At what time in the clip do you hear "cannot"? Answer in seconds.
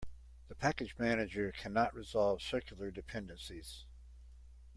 1.51-1.93